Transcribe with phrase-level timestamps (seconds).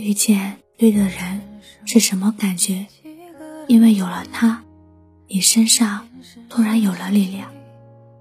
[0.00, 1.42] 遇见对的人
[1.84, 2.86] 是什么感觉？
[3.68, 4.64] 因为有了他，
[5.28, 6.08] 你身上
[6.48, 7.50] 突然有了力量，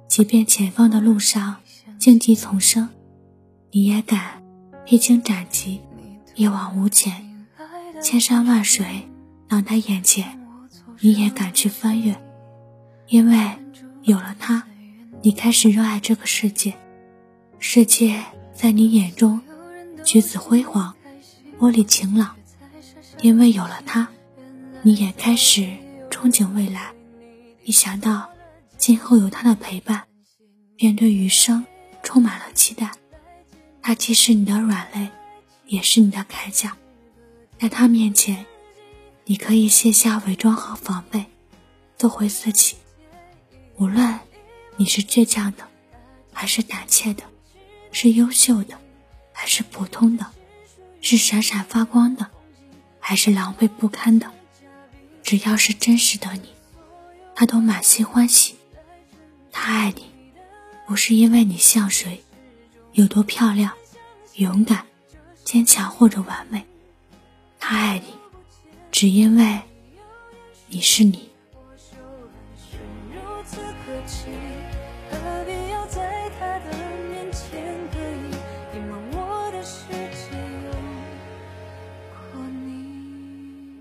[0.07, 1.57] 即便前方的路上
[1.97, 2.89] 荆棘丛生，
[3.71, 4.44] 你也敢
[4.86, 5.82] 披荆斩棘，
[6.36, 7.47] 一往无前。
[8.02, 9.07] 千山万水
[9.48, 10.39] 挡在眼前，
[11.00, 12.21] 你也敢去翻越。
[13.07, 13.52] 因为
[14.04, 14.68] 有了他，
[15.21, 16.75] 你开始热爱这个世界，
[17.57, 18.23] 世界
[18.54, 19.41] 在你眼中
[20.04, 20.96] 举子辉煌。
[21.59, 22.37] 玻璃晴朗，
[23.21, 24.07] 因为有了他，
[24.81, 25.69] 你也开始
[26.09, 26.93] 憧憬未来。
[27.65, 28.29] 一想到
[28.77, 30.01] 今后有他的陪伴，
[30.77, 31.65] 便对余生
[32.02, 32.89] 充满了期待。
[33.81, 35.09] 他既是你的软肋，
[35.66, 36.77] 也是你的铠甲。
[37.59, 38.45] 在他面前，
[39.25, 41.25] 你可以卸下伪装和防备，
[41.97, 42.77] 做回自己。
[43.75, 44.17] 无论
[44.77, 45.67] 你是倔强的，
[46.31, 47.23] 还是胆怯的，
[47.91, 48.80] 是优秀的，
[49.33, 50.25] 还是普通的。
[51.02, 52.28] 是闪闪发光的，
[53.00, 54.31] 还是狼狈不堪的？
[55.23, 56.50] 只要是真实的你，
[57.36, 58.56] 他都满心欢喜。
[59.52, 60.06] 他爱你，
[60.88, 62.23] 不是因为你像谁，
[62.94, 63.72] 有多漂亮、
[64.36, 64.86] 勇敢、
[65.44, 66.66] 坚强或者完美。
[67.59, 68.13] 他爱你，
[68.91, 69.59] 只因为
[70.67, 71.30] 你是你。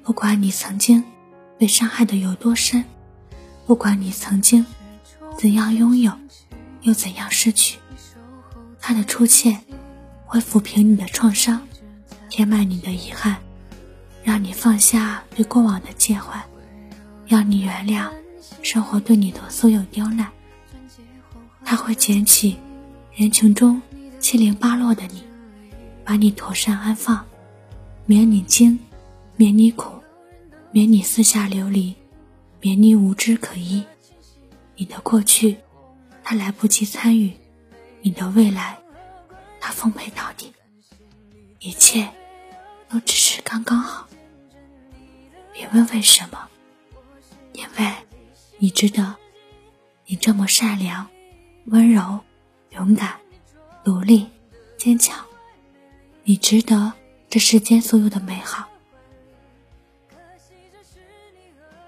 [0.08, 1.04] 不管你曾经
[1.58, 2.82] 被伤害的有多深，
[3.66, 4.64] 不管你曾经
[5.36, 6.10] 怎样拥有，
[6.80, 7.78] 又怎样失去，
[8.80, 9.60] 他的出现
[10.24, 11.60] 会抚平你的创伤，
[12.30, 13.36] 填满你的遗憾，
[14.24, 16.42] 让你放下对过往的介怀，
[17.26, 18.08] 让你原谅
[18.62, 20.26] 生活对你的所有刁难。
[21.66, 22.56] 他会捡起
[23.14, 23.82] 人群中
[24.18, 25.22] 七零八落的你，
[26.02, 27.22] 把你妥善安放，
[28.06, 28.78] 免你惊，
[29.36, 29.97] 免你苦。
[30.70, 31.94] 免你四下流离，
[32.61, 33.84] 免你无枝可依。
[34.76, 35.56] 你的过去，
[36.22, 37.32] 他来不及参与；
[38.03, 38.78] 你的未来，
[39.60, 40.53] 他奉陪到底。
[41.59, 42.09] 一切
[42.88, 44.06] 都只是刚刚好。
[45.53, 46.48] 别问为什么，
[47.53, 47.92] 因为
[48.59, 49.16] 你值得。
[50.10, 51.06] 你这么善良、
[51.66, 52.21] 温柔、
[52.71, 53.19] 勇敢、
[53.84, 54.26] 努力、
[54.78, 55.22] 坚强，
[56.25, 56.94] 你值得
[57.28, 58.66] 这世间所有的美好。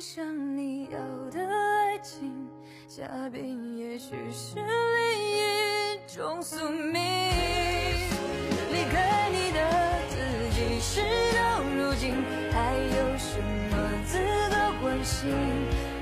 [0.00, 0.98] 像你要
[1.30, 2.48] 的爱情
[2.86, 7.02] 嘉宾也许是另一种宿命，
[8.70, 9.58] 离开你的
[10.08, 10.14] 自
[10.54, 11.00] 己，事
[11.34, 12.14] 到如今
[12.52, 13.74] 还有什么
[14.06, 14.18] 资
[14.50, 15.34] 格关心？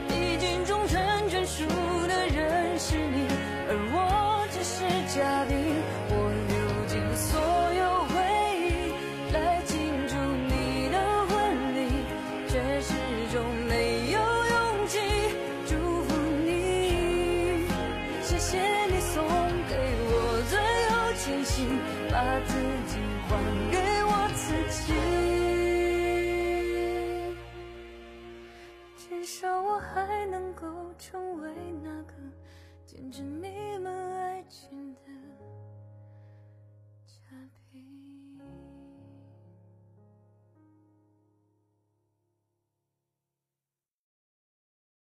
[0.09, 1.65] 毕竟终成眷属
[2.07, 3.27] 的人是你，
[22.11, 22.53] 把自
[22.87, 23.31] 己还
[23.71, 24.93] 给我自己，
[28.97, 30.67] 至少我还能够
[30.99, 31.51] 成为
[31.83, 32.13] 那个
[32.85, 33.87] 见证你们
[34.19, 35.01] 爱情的
[37.07, 37.15] 嘉
[37.73, 38.06] 宾。